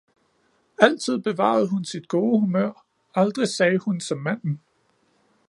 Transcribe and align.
Altid 0.77 1.19
bevarede 1.19 1.67
hun 1.69 1.85
sit 1.85 2.07
gode 2.07 2.39
humør, 2.39 2.85
aldrig 3.15 3.47
sagde 3.47 3.77
hun 3.77 3.99
som 3.99 4.17
manden 4.17 4.61